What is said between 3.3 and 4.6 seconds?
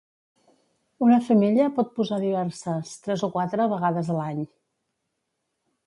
quatre, vegades a l'any.